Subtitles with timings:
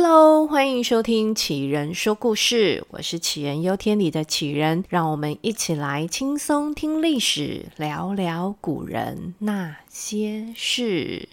[0.00, 11.28] Hello，欢迎收听杞人说故事，我是杞人忧天里的杞人，让我们一起来轻松听历史，聊聊古人那些事。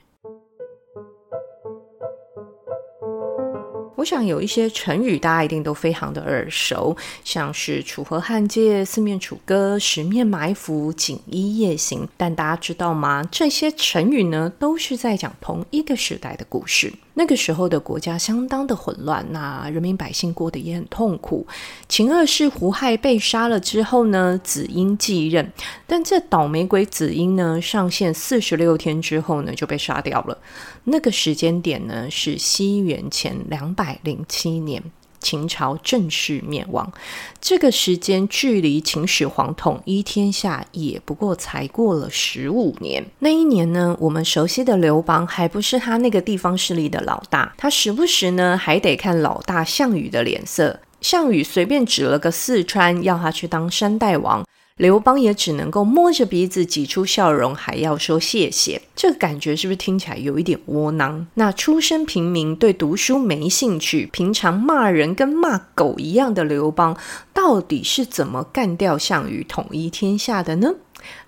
[3.98, 12.10] 我想有一些成语，大家一定都非常的耳熟，像是“楚河汉界”“四面楚歌”“十面埋伏”“锦衣夜行”。
[12.18, 13.24] 但大家知道吗？
[13.32, 16.92] 这些成语呢，都是在讲同一个时代的故事。
[17.16, 21.48] 那个时候的国家相当的混乱，那人民百姓过得也很痛苦。
[21.90, 25.52] 秦二世胡亥被杀了之后呢，子婴继任，
[25.88, 30.38] 但这倒霉鬼子婴呢，上线四十六天之后呢，就被杀掉了。
[30.84, 34.84] 那个时间点呢，是西元前两百零七年。
[35.26, 36.94] 秦朝正式灭亡，
[37.42, 43.04] 这个时间距离秦始皇统一天下也不过才过了十五年。
[43.18, 50.80] 那一年呢，我们熟悉的刘邦还不是他那个地方势力的老大，他时不时呢还得看老大项羽的脸色。
[51.02, 54.46] 项羽随便指了个四川，要他去当山大王。
[54.78, 58.82] 刘邦也只能够摸着鼻子挤出笑容，还要说谢谢。
[58.94, 61.26] 这个感觉是不是听起来有一点窝囊？
[61.36, 66.98] 那出身平民、对读书没兴趣、平常骂人跟骂狗一样的刘邦，
[67.34, 70.74] 到底是怎么干掉项羽、统一天下的呢？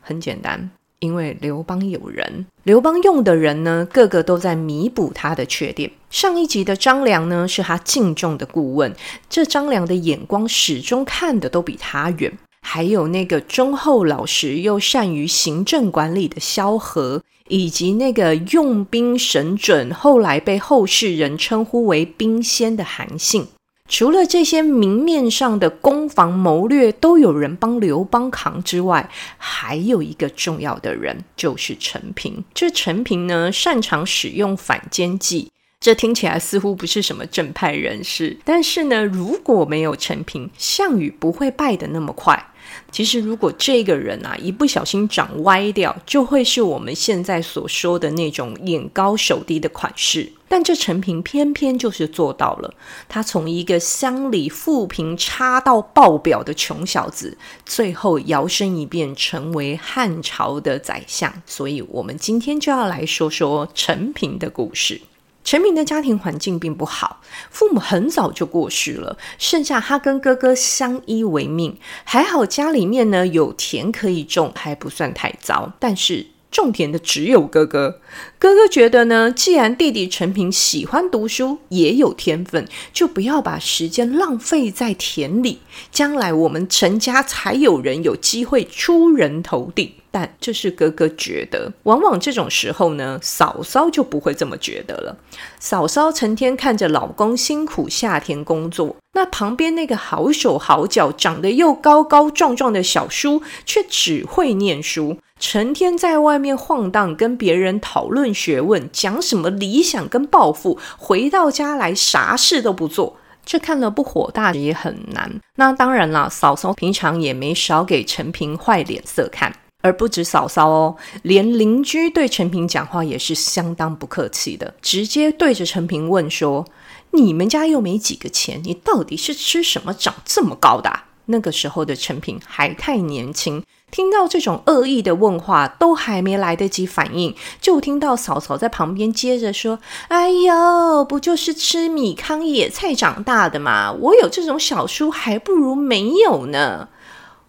[0.01, 2.45] 很简单，因为刘邦有人。
[2.63, 5.89] 刘邦用的人呢，个个都在弥补他的缺点。
[6.09, 8.93] 上一集的张良呢，是他敬重的顾问，
[9.29, 12.37] 这张良的眼光始终看的都比他远。
[12.69, 23.47] 还有那个忠厚老实又善于行政管理的萧何，以及那个用兵神准，后来被后世人称呼为兵仙的韩信。
[23.87, 32.43] 除了这些明面上的攻防谋略都有人帮刘邦扛之外，还有一个重要的人，就是陈平。
[32.53, 35.49] 这陈平呢，擅长使用反间计。
[35.79, 42.45] 这听起来似乎不是什么正派人士，但是呢，如果没有陈平，项羽不会败得那么快。
[42.89, 50.31] 其实，如果这个人啊一不小心长歪掉，就会是我们现在所说的那种眼高手低的款式。
[50.49, 52.73] 但这陈平偏偏就是做到了，
[53.09, 61.41] 他从一个乡里富贫差到爆表的穷小子，最后摇身一变成为汉朝的宰相。
[61.45, 65.01] 所以，我们今天就要来说说陈平的故事。
[65.47, 71.77] 陈平的家庭环境并不好，父母很早就过世了，剩下他跟哥哥相依为命。
[72.03, 75.71] 还好家里面呢有田可以种，还不算太糟。
[75.79, 78.01] 但是种田的只有哥哥，
[78.37, 85.59] 哥哥觉得呢，既然弟弟陈平喜欢读书，也有天分，就不要把时间浪费在田里，
[85.93, 89.95] 将来我们陈家才有人有机会出人头地。
[90.17, 95.15] 但这是哥哥觉得，往往这种时候呢，嫂嫂就不会这么觉得了。
[95.59, 115.39] 嫂嫂成天看着老公辛苦下田工作，那旁边那个好手好脚、长得又高高壮壮的小叔，却只会念书，成天在外面晃荡，跟别人讨论学问，讲什么理想跟抱负，回到家来啥事都不做，这看了不火大也很难。
[115.57, 119.53] 那当然啦，嫂嫂平常也没少给陈平坏脸色看。
[119.87, 126.65] 而不止嫂嫂哦，连邻居对陈平讲话也是相当不客气的，直接对着陈平问说
[127.11, 130.91] ：“你们家又没几个钱，你到底是吃什么长这么高的？”
[131.29, 143.91] 那个时候的陈平还太年轻，听到这种恶意的问话，都还没来得及反应，就听到嫂嫂在旁边接着说：“哎呦，不就是吃米糠野菜长大的嘛？
[143.91, 146.89] 我有这种小叔，还不如没有呢。”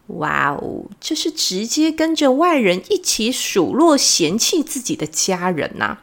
[0.09, 5.99] 哇哦，这是直接跟着外人一起数落嫌弃自己的家人呐、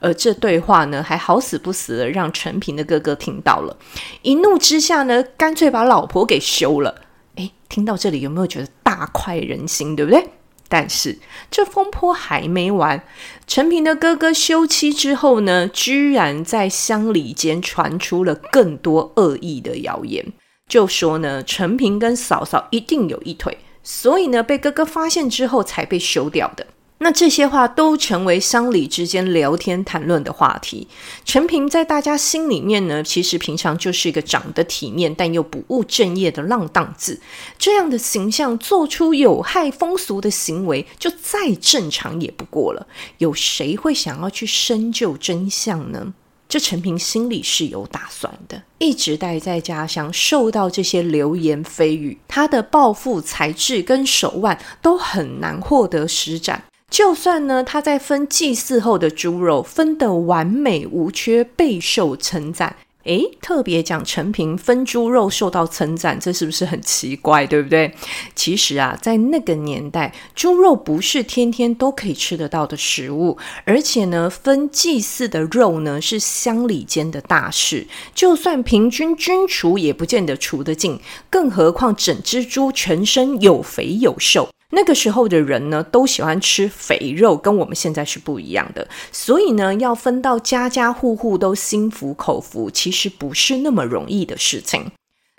[0.00, 3.76] 而这对话呢，还好死不死的让陈平的哥哥听到了，
[4.22, 7.02] 一怒之下呢，干脆把老婆给休了。
[7.36, 10.28] 诶，听到这里有没有觉得大快人心，对不对？
[10.68, 11.18] 但是
[11.50, 13.02] 这风波还没完，
[13.48, 20.32] 陈平的哥哥休妻之后呢，居然在乡里间传出了更多恶意的谣言。
[20.70, 26.66] 就说呢，陈平跟嫂嫂一定有一腿，所以呢，被哥哥发现之后才被休掉的。
[27.02, 30.86] 那这些话都成为乡里之间聊天谈论的话题。
[31.24, 37.18] 陈平在大家心里面呢，其实平常就是一个长得体面但又不务正业的浪荡子。
[37.58, 42.86] 这样的形象做出有害风俗的行为，就再正常也不过了。
[43.16, 46.12] 有谁会想要去深究真相呢？
[46.50, 56.64] 这陈平心里是有打算的，一直待在家乡，受到这些流言蜚语，他的抱负、才智跟手腕都很难获得施展。
[56.90, 62.74] 就算呢，他在分祭祀后的猪肉分得完美无缺，备受称赞，
[63.04, 67.94] 诶，特别讲陈平分猪肉受到称赞，这是不是很奇怪，对不对？
[68.34, 81.00] 其实啊，在那个年代，猪肉不是天天都可以吃得到的食物，而且呢，分祭祀的肉呢是乡里间的大事，就算平均均除也不见得除得尽，
[81.30, 84.50] 更何况整只猪全身有肥有瘦。
[84.70, 88.88] 那个时候的人呢，都喜欢吃肥肉，跟我们现在是不一样的。
[89.10, 94.92] 所以呢，要分到家家户户都心服口服，其实不是那么容易的事情。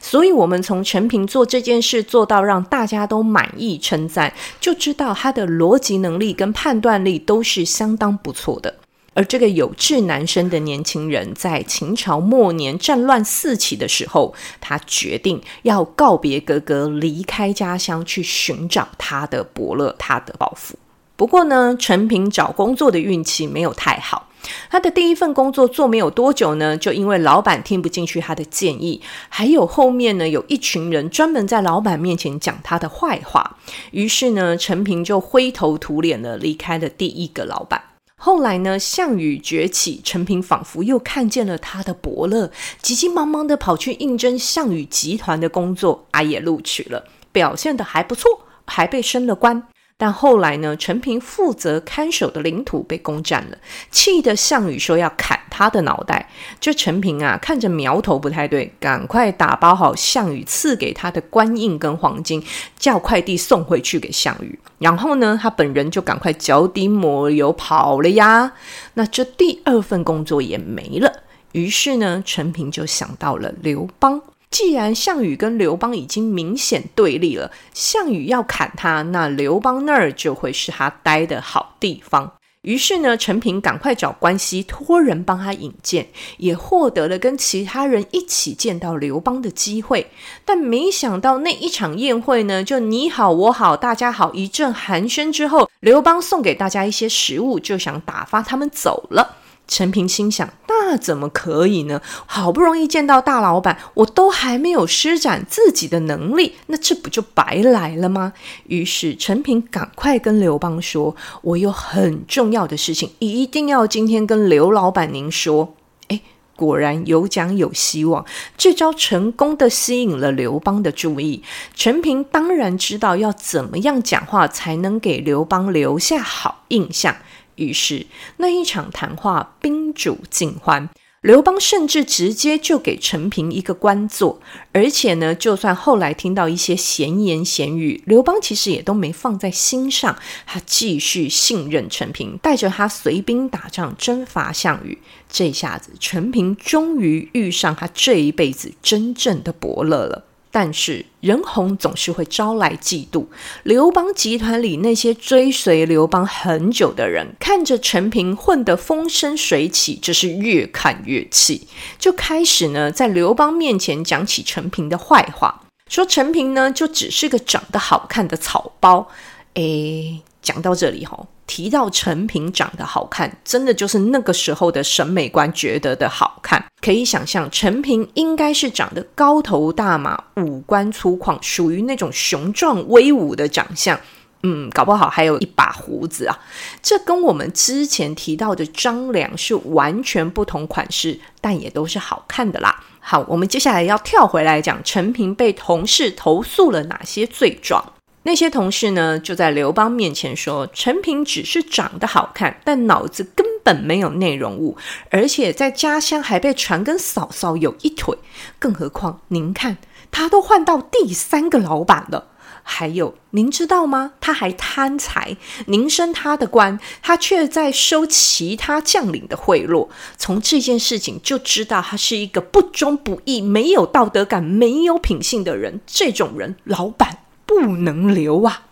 [0.03, 8.73] 所以，我们从陈平做这件事做到让大家都满意称赞，就知道他的逻辑能力跟判断力都是相当不错的。
[9.13, 20.77] 而这个有志难伸的年轻人，在秦朝末年战乱四起的时候，他决定要告别哥哥，离开家乡去寻找他的伯乐，他的抱负。
[21.17, 24.29] 不过呢，陈平找工作的运气没有太好。
[24.71, 33.57] 他的第一份工作做没有多久呢，就因为老板听不进去他的建议，还有后面呢有一群人专门在老板面前讲他的坏话，
[33.91, 37.90] 于是呢，陈平就灰头土脸的离开了第一个老板。
[38.23, 49.63] 后来呢，项羽崛起，陈平仿佛又看见了他的伯乐，急急忙忙的跑去应征项羽集团的工作，啊，也录取了，表现的还不错，还被升了官。
[50.01, 53.57] 但后来呢，陈平负责看守的领土被攻占了，
[53.91, 56.27] 气得项羽说要砍他的脑袋。
[56.59, 62.43] 这陈平啊，看着苗头不太对，赶快打包好项羽赐给他的官印跟黄金，
[62.79, 64.57] 叫快递送回去给项羽。
[64.79, 68.53] 然后呢，他本人就赶快脚底抹油跑了呀。
[68.95, 71.13] 那这第二份工作也没了。
[71.51, 74.19] 于是呢，陈平就想到了刘邦。
[74.51, 82.33] 既然项羽跟刘邦已经明显对立了，项羽要砍他，那刘邦那儿就会是他待的好地方。
[82.63, 90.11] 于是呢，陈平赶快找关系，托人帮他引荐，也获得了跟其他人一起见到刘邦的机会。
[90.45, 99.37] 但没想到那一场宴会呢，就你好我好大家好一阵寒暄之后，刘邦送给大家一些食物，就想打发他们走了。
[99.71, 102.01] 陈平心想：那怎么可以呢？
[102.25, 108.33] 好不容易见到大老板，我都还没有施展自己的能力，那这不就白来了吗？
[108.67, 115.73] 于是陈平赶快跟刘邦说：“我有很重要的事情，一定要今天跟刘老板您说。”
[116.09, 116.21] 诶，
[116.57, 118.25] 果然有奖有希望，
[118.57, 121.41] 这招成功的吸引了刘邦的注意。
[121.73, 127.15] 陈平当然知道要怎么样讲话才能给刘邦留下好印象。
[127.55, 128.05] 于是
[128.37, 130.89] 那一场谈话宾主尽欢，
[131.21, 140.17] 刘邦甚至直接就给陈平一个官做，而且呢，就算后来听到一些闲言闲语，刘邦其实也都没放在心上，
[140.47, 144.97] 他继续信任陈平，带着他随兵打仗征伐项羽。
[145.29, 150.25] 这下子，陈平终于遇上他这一辈子真正的伯乐了。
[150.51, 153.25] 但是人红总是会招来嫉妒。
[153.63, 161.67] 刘邦集团里那些追随刘邦很久的人，看着陈平混得风生水起，这是越看越气，
[161.97, 169.07] 就开始呢在刘邦面前讲起陈平的坏话，说陈平呢就只是个长得好看的草包。
[169.53, 171.27] 诶，讲到这里吼。
[171.51, 176.63] 提到陈平长得好看，真的就是那个时候的审美观觉得的好看。
[176.79, 183.99] 可以想象，陈平应该是长得高头大马、五官粗犷，属于那种雄壮威武的长相。
[184.43, 186.39] 嗯，搞不好还有一把胡子啊！
[186.81, 192.81] 这跟我们之前提到的张良是完全不同款式，但也都是好看的啦。
[193.01, 197.83] 好，我们接下来要跳回来讲陈平被同事投诉了哪些罪状。
[198.23, 204.77] 那些同事呢，就在刘邦面前说，陈平只是长得好看，但脑子根本没有内容物，
[205.09, 208.15] 而且在家乡还被传跟嫂嫂有一腿。
[208.59, 209.77] 更何况，您看，
[210.11, 212.27] 他都换到第三个老板了。
[212.63, 214.13] 还有，您知道吗？
[214.21, 215.35] 他还贪财，
[215.65, 219.89] 您升他的官，他却在收其他将领的贿赂。
[220.15, 225.81] 从这件事情就知道，他是一个不忠不义、没有道德感、没有品性的人。
[225.87, 227.20] 这种人，老板。
[227.59, 228.67] 不能留啊！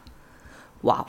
[0.83, 1.05] 哇，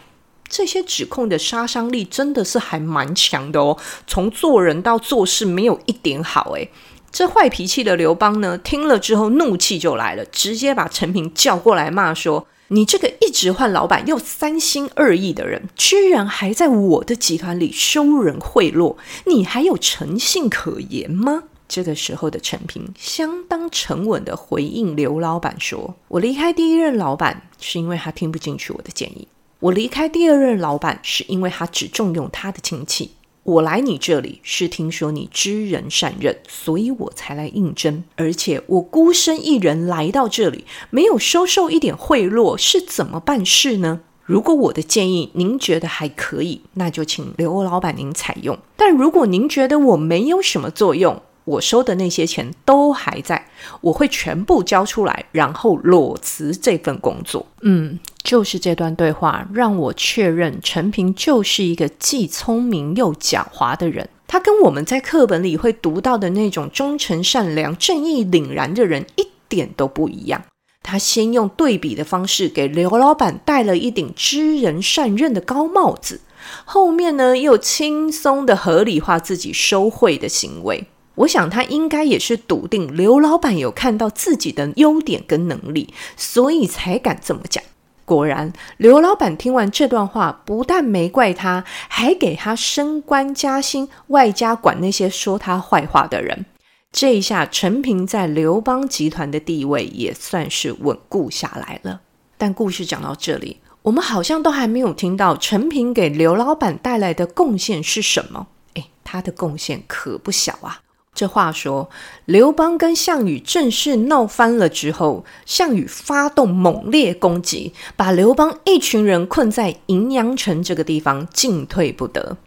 [0.48, 3.78] 这些指控的杀伤力真的是还蛮强的哦。
[4.08, 6.72] 从做人到做事，没有一点好诶。
[7.12, 18.96] 这坏脾气的刘邦呢，听了之后怒气就来了，直接把陈平叫过来骂说：“你这个一直换老板又三心二意的人，居然还在我的集团里收人贿赂，
[19.26, 29.28] 你还有诚信可言吗？”这个时候的陈平相当沉稳地回应刘老板说：“我离开第一任老板是因为他听不进去我的建议，
[29.60, 33.12] 我离开第二任老板是因为他只重用他的亲戚，
[33.44, 38.02] 我来你这里是听说你知人善任，所以我才来应征。
[38.16, 44.00] 而且我孤身一人来到这里，没有收受一点贿赂，是怎么办事呢？
[44.24, 48.58] 如果我的建议您觉得还可以，那就请刘老板您采用。
[48.76, 53.46] 但如果您觉得我没有什么作用，我收的那些钱都还在，
[53.80, 57.46] 我会全部交出来，然后裸辞这份工作。
[57.62, 64.08] 嗯，就是这段对话让我确认陈平就是一个既聪明又狡猾的人。
[64.26, 70.44] 他跟我们在课本里会读到的那种忠诚、善良、正义凛然的人一点都不一样。
[70.82, 76.20] 他先用对比的方式给刘老板戴了一顶知人善任的高帽子，
[76.64, 80.86] 后面呢又轻松的合理化自己收贿的行为。
[81.20, 87.62] 我想他应该也是笃定刘老板有看到自己的优点跟能力，所以才敢这么讲。
[88.06, 96.46] 果然，刘老板听完这段话，不但没怪他，还给他升官加薪，外加管那些说他坏话的人。
[96.90, 102.00] 这一下，陈平在刘邦集团的地位也算是稳固下来了。
[102.38, 108.48] 但故事讲到这里，我们好像都还没有听到陈平给刘老板带来的贡献是什么？
[108.74, 110.80] 诶，他的贡献可不小啊。
[111.20, 111.90] 这话说，
[112.24, 122.38] 刘邦跟项羽正式闹翻了之后，项羽发动猛烈攻击，把刘邦一群人困在荥阳城这个地方，进退不得。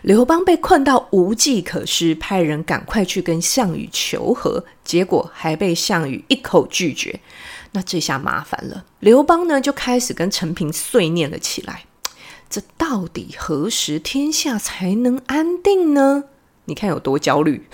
[0.00, 7.20] 刘邦被困到无计可施，派人赶快去跟项羽求和，结果还被项羽一口拒绝。
[7.72, 11.84] 那这下麻烦了，刘邦呢就开始跟陈平碎念了起来：
[12.48, 16.24] 这到底何时天下才能安定呢？
[16.64, 17.66] 你看有多焦虑。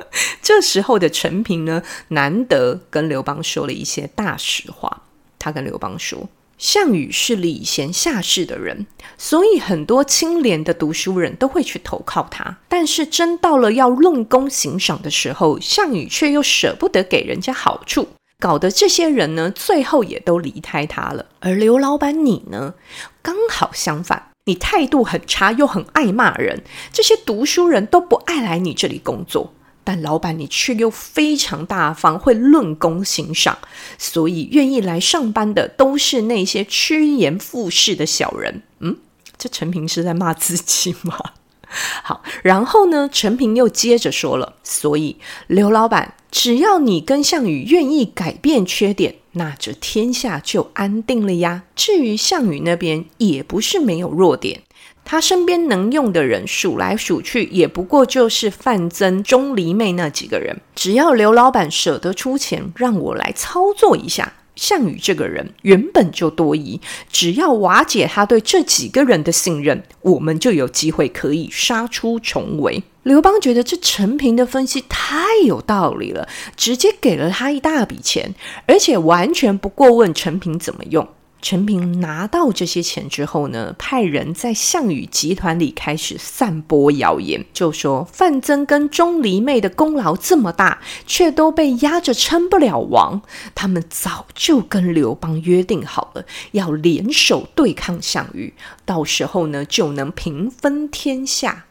[0.42, 5.02] 这时候的陈平呢，难得跟刘邦说了一些大实话。
[5.38, 8.86] 他跟刘邦说：“项羽是礼贤下士的人，
[9.18, 12.58] 所以很多清廉的读书人都会去投靠他。
[12.68, 18.08] 但是真到了要论功行赏的时候，项羽却又舍不得给人家好处，
[18.38, 21.26] 搞得这些人呢，最后也都离开他了。
[21.40, 22.74] 而刘老板你呢，
[23.20, 29.54] 刚好相反。”你态度很差，又很爱骂人，这些读书人都不爱来你这里工作。
[29.84, 33.58] 但老板你却又非常大方，会论功行赏，
[33.98, 38.62] 所以愿意来上班的都是那些趋炎附势的小人。
[38.80, 38.96] 嗯，
[39.36, 41.18] 这陈平是在骂自己吗？
[42.02, 51.62] 好，然后呢，陈平又接着说了，所以刘老板，只要你跟项羽愿意改变缺点，那这天下就安定了呀。
[51.74, 54.62] 至于项羽那边，也不是没有弱点，
[55.04, 60.60] 他身边能用的人数来数去，也不过就是范增、钟离昧那几个人。
[60.74, 64.32] 只要刘老板舍得出钱，让我来操作一下。
[64.54, 66.78] 项羽这个人原本就多疑，
[67.10, 72.82] 只要瓦解他对这几个人的信任，我们就有机会可以杀出重围。
[73.02, 78.34] 刘邦觉得这陈平的分析太有道理了，直接给了他一大笔钱，
[78.66, 81.08] 而且完全不过问陈平怎么用。
[81.42, 93.20] 陈平拿到这些钱之后呢，派人在项羽集团里开始散播谣言，就说范增跟钟离昧的功劳这么大，却都被压着称不了王。
[93.56, 101.64] 他们早就跟刘邦约定好了，要联手对抗项羽，到时候呢，就能平分天下。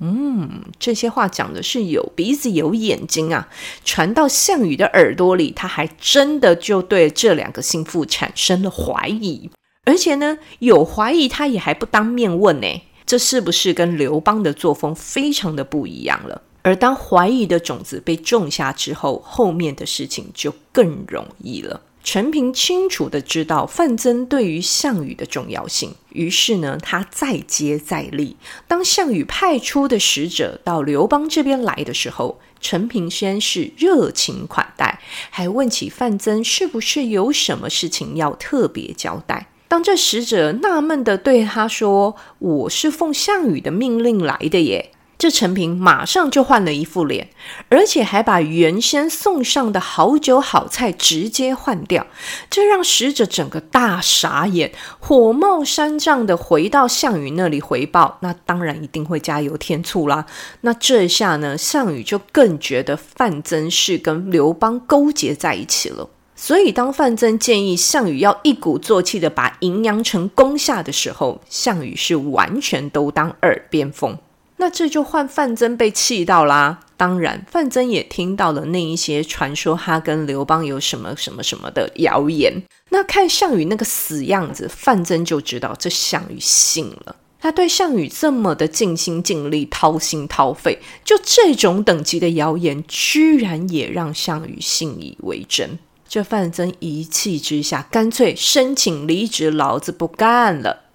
[0.00, 3.48] 嗯，这些话讲的是有鼻子有眼睛啊！
[3.84, 9.50] 传到项羽的耳朵里，他还真的就对这两个心腹产生了怀疑，
[9.84, 16.42] 而且呢，有怀疑他也还不当面问呢，这是不是跟刘邦的作风非常的不一样了？
[16.62, 21.80] 而当怀疑的种子被种下之后，后面的事情就更容易了。
[22.04, 28.36] 陈平清楚地知道范增对于项羽的重要性，于是呢，他再接再厉。
[28.66, 35.00] 当项羽派出的使者到刘邦这边来的时候，陈平先是热情款待，
[35.30, 39.48] 还问起范增是不是有什么事情要特别交代。
[39.68, 47.28] 当这使者纳闷地对他说：“我是奉项羽的命令来的耶。”这陈平马上就换了一副脸，
[47.70, 52.06] 而且还把原先送上的好酒好菜直接换掉，
[52.48, 54.70] 这让使者整个大傻眼，
[55.00, 58.18] 火冒三丈的回到项羽那里回报。
[58.20, 60.24] 那当然一定会加油添醋啦。
[60.60, 66.08] 那这下呢，项羽就更觉得范增是跟刘邦勾结在一起了。
[66.36, 74.16] 所以当范增建议项羽要一鼓作气的把荥阳城攻下的时候，项羽是完全都当耳边风。
[74.58, 76.80] 那这就换范增被气到啦。
[76.96, 82.62] 当然，范增也听到了那一些传说他跟刘邦有什么什么什么的谣言。
[82.90, 87.14] 那看项羽那个死样子，范增就知道这项羽信了。
[87.40, 95.78] 他对项羽这么的尽心尽力、掏心掏肺，就这种等级的谣言，居然也让项羽信以为真。
[96.08, 100.87] 这范增一气之下，干脆申请离职，老子不干了。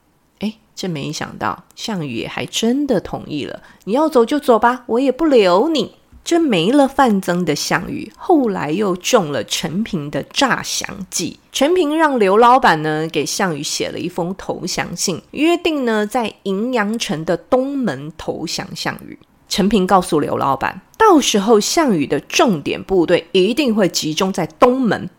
[0.76, 3.62] 这没想到项羽也还真的同意了。
[3.84, 5.96] 你要走就走吧，我也不留你。
[6.26, 11.38] 这没了范增的项羽，后来又中了陈平的诈降计。
[11.52, 19.20] 陈平让刘老板呢给项羽写了一封投降信，约定呢在荥阳城的东门投降项羽。
[19.50, 25.10] 陈平告诉刘老板，到时候项羽的重点部队一定会集中在东门，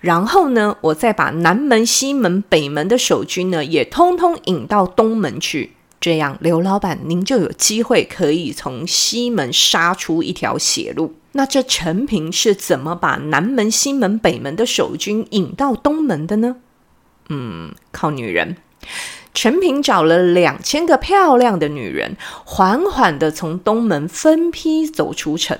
[0.00, 5.72] 然后呢，我再把南门、西门、北门的守军呢也通通引到东门去。
[6.00, 11.16] 这样，刘老板您就有机会可以从西门杀出一条血路。
[11.32, 16.56] 那这陈平是怎么把南门、西门、北门的守军引到东门的呢？
[17.28, 18.56] 嗯，靠女人。
[19.34, 25.56] 陈平找了两千个漂亮的女人，缓缓地从东门分批走出城。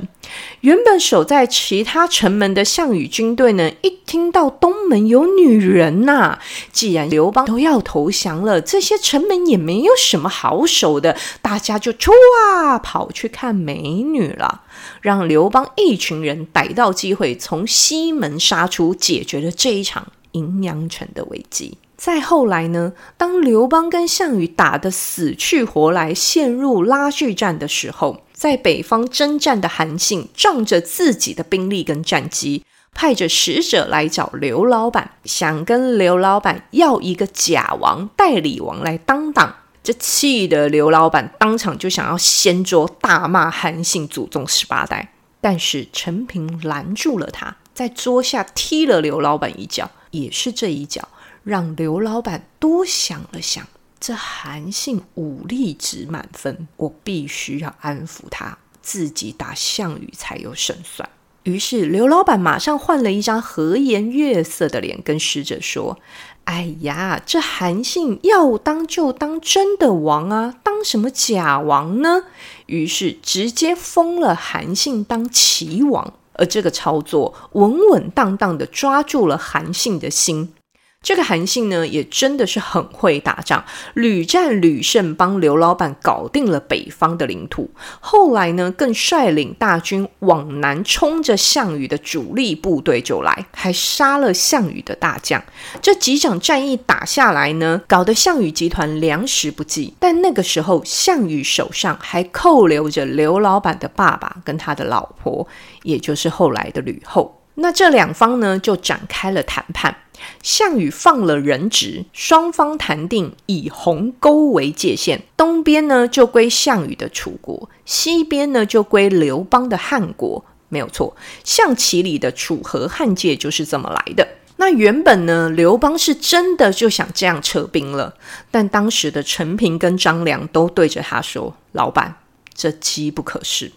[0.61, 6.39] 原本守在其他城门的项羽军队呢，一听到东门有女人呐、
[6.73, 12.11] 既然刘邦都要投降了，这些城门也没有什么好守的，大家就出
[12.53, 14.63] 啊，跑去看美女了，
[15.01, 21.79] 让刘邦一群人逮到机会从西门杀出，解决了这一场银阳城的危机。
[21.99, 32.65] 再后来呢，当刘邦跟项羽打得死去活来，陷入拉锯战的时候，在北方征战的韩信仗着自己的兵力跟战绩，
[32.95, 39.53] 派着使者来找刘老板，想跟刘老板要一个假王代理王来当当。
[39.83, 51.09] 这气得刘老板当场就想要掀桌大骂韩信祖宗十八代，但是陈平拦住了他，在桌下踢了刘老板一脚，也是这一脚。
[51.43, 53.67] 让刘老板多想了想，
[53.99, 61.09] 这韩信武力值满分，我必须要安抚他，自己打项羽才有胜算。
[61.45, 65.99] 于是刘老板马上换了一张和颜悦色的脸，跟使者说
[66.45, 72.25] ：“哎呀，这韩信要当就当真的王啊，当什么假王呢？”
[72.67, 80.53] 于是直接封了韩信当齐王，而这个操作稳稳当当的抓住了韩信的心。
[81.01, 87.71] 这个韩信呢，也真的是很会打仗，屡战屡胜，帮刘老板搞定了北方的领土。
[88.01, 95.43] 后来呢，更率领大军往南冲着项羽的主力部队就来，还杀了项羽的大将。
[95.81, 99.95] 这几场战役打下来呢，搞得项羽集团粮食不济。
[99.99, 105.47] 但那个时候，项羽手上还扣留着刘老板的爸爸跟他的老婆，
[105.85, 107.38] 也就是后来的吕后。
[107.61, 109.97] 那这两方呢，就展开了谈判。
[110.43, 120.45] 项羽放了人质，双方谈定以鸿沟为界限，东边呢就归项羽的楚国，西边呢就归刘邦的汉国。
[120.69, 124.27] 没有错，象棋里的楚河汉界就是这么来的。
[124.57, 128.15] 那原本呢，刘邦是真的就想这样撤兵了，
[128.51, 132.17] 但当时的陈平跟张良都对着他说：“老板，
[132.55, 133.71] 这机不可失，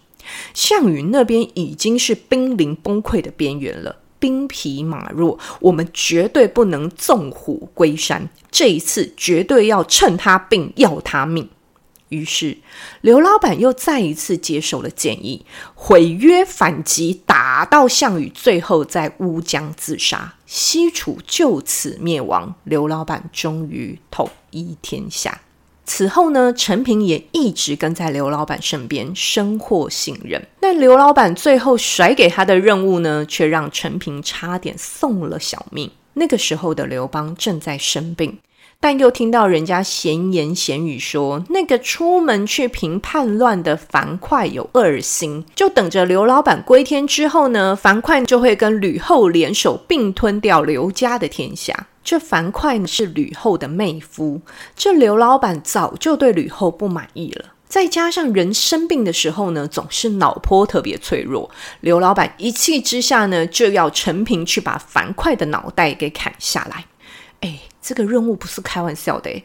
[0.54, 8.30] 项羽那边已经是兵临崩溃的边缘了。”兵疲马弱，我们绝对不能纵虎归山。
[8.52, 11.50] 这一次绝对要趁他病要他命。
[12.10, 12.58] 于是
[13.00, 22.54] 刘老板又再一次接受了建议，毁约反击，打到项羽最后在乌江自杀，西楚就此灭亡。
[22.64, 25.42] 刘老板终于统一天下。
[25.84, 30.48] 此后呢，陈平也一直跟在刘老板身边，深获信任。
[30.60, 35.92] 但刘老板最后甩给他的任务呢，却让陈平差点送了小命。
[36.14, 38.38] 那个时候的刘邦正在生病，
[38.80, 51.88] 但又听到人家闲言闲语说，那个出门去平叛乱的樊哙有二心，就等着刘老板归天之后呢，樊哙就会跟吕后联手并吞掉刘家的天下。
[52.04, 54.42] 这樊哙是吕后的妹夫，
[54.76, 57.46] 这刘老板早就对吕后不满意了。
[57.68, 61.50] 再加上人生病的时候呢，总是脑波特别脆弱。
[61.80, 66.86] 刘老板一气之下呢，就要陈平去把樊哙的脑袋给砍下来。
[67.40, 69.44] 哎，这个任务不是开玩笑的。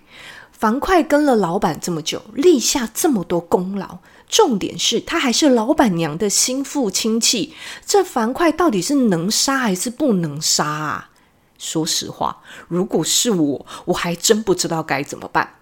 [0.50, 7.54] 樊哙跟了老板这么久，立下这么多功劳，重点是他还是老板娘的心腹亲戚。
[7.84, 11.10] 这樊哙到底是能杀还是不能杀啊？
[11.58, 12.38] 说实话，
[12.68, 15.54] 如果是我，我还真不知道该怎么办。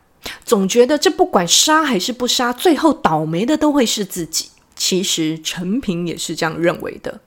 [0.45, 4.51] 总觉得这不管杀还是不杀，最后倒霉的都会是自己。
[4.75, 7.21] 其实陈平也是这样认为的，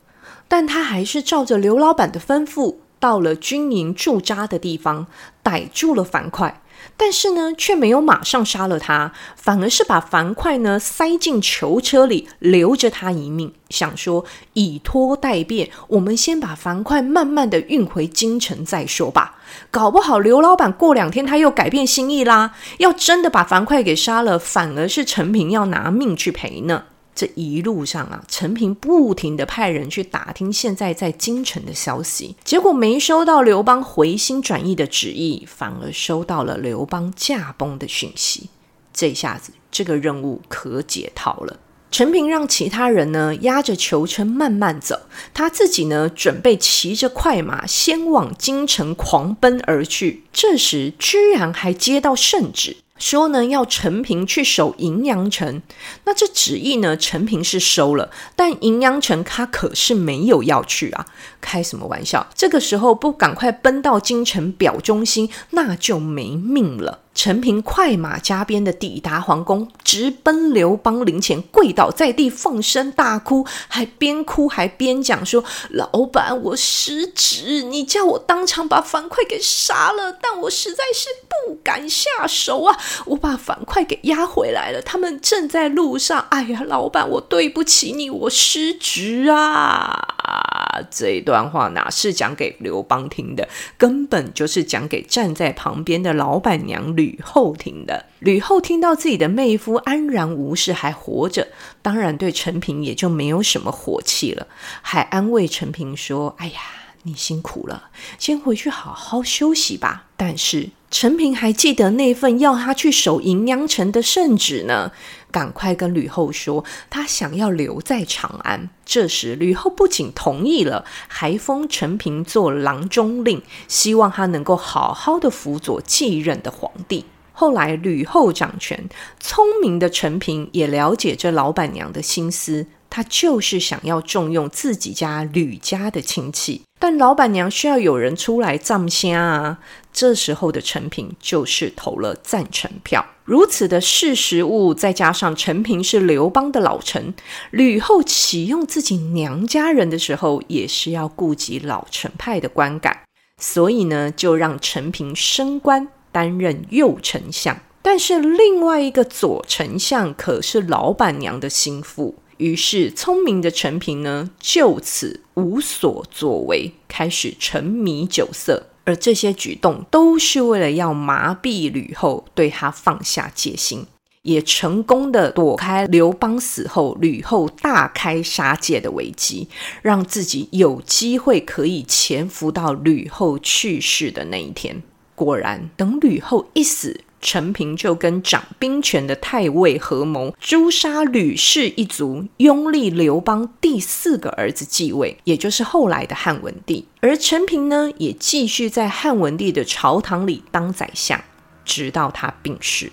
[0.47, 5.07] 但他还是照着刘老板的吩咐，到了军营驻扎的地方，
[5.41, 6.61] 逮住了樊哙，
[6.95, 19.35] 但是呢，却没有马上杀了他，反而是把樊哙呢塞进囚车里，留着他一命，想说以拖待变，我们先把樊哙慢慢的运回京城再说吧。
[19.69, 26.83] 搞不好刘老板过两天他又改变心意啦，要真的把樊哙给杀了，反而是陈平要拿命去赔呢。
[27.17, 38.51] 这一路上啊，陈平不停地派人去打听现在在京城的消息，结果没收到刘邦回心转意的旨意，反而收到了刘邦驾崩的讯息。
[38.93, 41.59] 这下子，这个任务可解套了。
[41.89, 44.99] 陈平让其他人呢押着囚车慢慢走，
[45.33, 50.23] 他自己呢准备骑着快马先往京城狂奔而去。
[50.31, 52.77] 这时，居然还接到圣旨。
[52.97, 55.61] 说呢，要陈平去守荥阳城。
[56.05, 61.05] 那这旨意呢，陈平是收了，但荥阳城他可是没有要去啊！
[61.39, 62.27] 开什么玩笑？
[62.35, 66.99] 这个时候不赶快奔到京城表忠心，那就没命了。
[67.17, 82.77] 陈平快马加鞭的抵达皇宫，直奔刘邦灵前，跪倒在地，放声大哭，还边哭还边讲说：“老板，我失职，你叫我当场把樊哙给杀了，但我实在是不敢下手啊！
[83.07, 86.27] 我把樊哙给押回来了，他们正在路上。
[86.29, 98.05] 哎呀，老板，我对不起你，我失职啊！”啊这一段话哪是讲给刘邦听的，根本就是讲给站在旁边的老板娘吕后听的。
[98.19, 101.47] 吕后听到自己的妹夫安然无事还活着，
[101.81, 104.47] 当然对陈平也就没有什么火气了，
[104.81, 106.59] 还安慰陈平说：“哎呀，
[107.03, 114.91] 你辛苦了，先回去好好休息吧。”但是陈平还记得那份要他去守银阳城的圣旨呢。
[115.29, 118.69] 赶快跟吕后说，他想要留在长安。
[118.85, 127.05] 这时，吕后不仅同意了，还封陈平做郎中令，希望他能够好好的辅佐继任的皇帝。
[127.33, 136.61] 后来，吕后掌权，聪明的陈平也了解这老板娘的心思，他就是想要重用自己家吕家的亲戚。
[136.79, 139.57] 但老板娘需要有人出来站声啊！
[139.91, 143.03] 这时候的陈平就是投了赞成票。
[143.25, 147.13] 如此的识时务，再加上陈平是刘邦的老臣，
[147.49, 153.01] 吕后启用自己娘家人的时候，也是要顾及老臣派的观感，
[153.41, 157.59] 所以呢，就让陈平升官，担任右丞相。
[157.81, 162.15] 但是另外一个左丞相可是老板娘的心腹。
[162.37, 173.85] 于是，聪明的陈平呢，就此无所作为，开始沉迷酒色，而这些举动都是为了要麻痹吕后，对他放下戒心，
[174.21, 179.47] 也成功的躲开刘邦死后吕后大开杀戒的危机，
[179.81, 184.83] 让自己有机会可以潜伏到吕后去世的那一天。
[185.15, 187.01] 果然，等吕后一死。
[187.19, 196.87] 陈平就跟掌兵权的太尉合谋诛杀吕氏一族，拥立刘邦第四个儿子继位，也就是后来的汉文帝。
[197.01, 201.19] 而陈平呢，也继续在汉文帝的朝堂里当宰相，
[201.65, 202.91] 直到他病逝。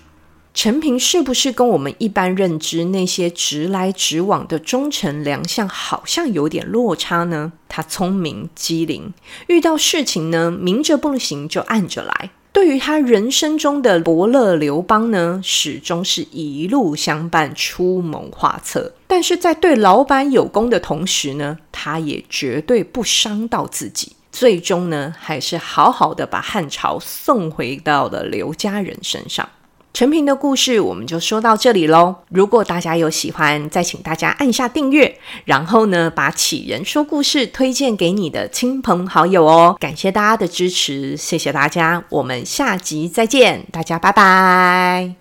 [0.53, 7.51] 陈平是不是跟我们一般认知那些直来直往的忠臣良相好像有点落差呢？
[7.67, 9.13] 他聪明机灵，
[9.47, 12.31] 遇到事情呢，明着不行就暗着来。
[12.55, 18.93] 对于他人生中的伯乐刘邦呢，始终是一路相伴，出谋划策。
[19.07, 24.15] 但是在对老板有功的同时呢，他也绝对不伤到自己。
[24.31, 29.49] 最终呢，还是好好的把汉朝送回到了刘家人身上。
[29.95, 32.15] 陈平的故事我们就说到这里喽。
[32.27, 39.77] 如果大家有喜欢，再请大家按下订阅，然后呢，把杞人说故事推荐给你的亲朋好友哦。
[39.79, 45.15] 感谢大家的支持，谢谢大家，我们下集再见，大家拜拜。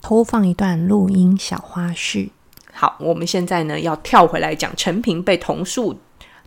[0.00, 2.28] 偷放一段录音小花絮。
[2.72, 5.98] 好，我们现在呢要跳回来讲陈平被同树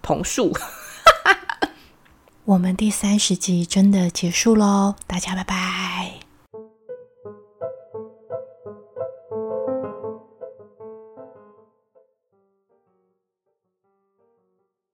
[0.02, 0.56] 同树。
[2.46, 6.17] 我们第三十集真的结束喽，大家拜拜。